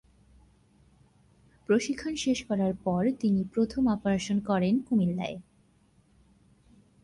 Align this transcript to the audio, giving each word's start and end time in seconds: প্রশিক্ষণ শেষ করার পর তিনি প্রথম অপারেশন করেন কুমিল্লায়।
প্রশিক্ষণ 1.69 2.13
শেষ 2.15 2.39
করার 2.45 2.73
পর 2.83 3.11
তিনি 3.19 3.43
প্রথম 3.53 3.83
অপারেশন 3.87 4.39
করেন 4.39 4.73
কুমিল্লায়। 4.79 5.37